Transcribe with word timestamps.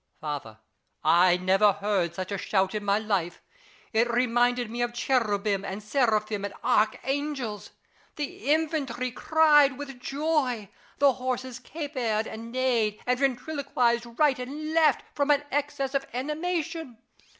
Father, 0.19 0.57
I 1.03 1.37
never 1.37 1.73
heard 1.73 2.15
such 2.15 2.31
a 2.31 2.37
shout 2.39 2.73
in 2.73 2.83
my 2.83 2.97
life: 2.97 3.39
it 3.93 4.09
reminded 4.09 4.67
me 4.71 4.81
of 4.81 4.95
Cherubim 4.95 5.63
and 5.63 5.83
Seraphim 5.83 6.43
and 6.43 6.55
Archangels. 6.63 7.69
The 8.15 8.51
infantry 8.51 9.11
cried 9.11 9.77
with 9.77 9.99
joy; 9.99 10.69
the 10.97 11.13
horses 11.13 11.59
capered 11.59 12.25
and 12.25 12.51
neighed 12.51 12.99
and 13.05 13.19
ventriloquised 13.19 14.07
right 14.17 14.39
and 14.39 14.73
left, 14.73 15.03
from 15.13 15.29
an 15.29 15.43
excess 15.51 15.93
of 15.93 16.07
animation. 16.15 16.97